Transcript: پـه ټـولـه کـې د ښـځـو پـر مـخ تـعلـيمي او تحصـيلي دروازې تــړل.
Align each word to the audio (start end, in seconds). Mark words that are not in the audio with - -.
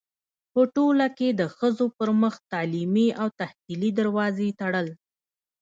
پـه 0.53 0.61
ټـولـه 0.75 1.07
کـې 1.17 1.29
د 1.39 1.41
ښـځـو 1.55 1.85
پـر 1.97 2.09
مـخ 2.21 2.35
تـعلـيمي 2.51 3.07
او 3.21 3.27
تحصـيلي 3.39 3.89
دروازې 3.99 4.47
تــړل. 4.59 4.87